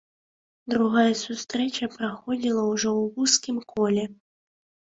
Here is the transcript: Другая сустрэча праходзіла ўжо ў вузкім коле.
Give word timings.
Другая 0.73 1.11
сустрэча 1.23 1.91
праходзіла 1.97 2.63
ўжо 2.73 2.89
ў 3.01 3.05
вузкім 3.21 3.57
коле. 3.77 4.05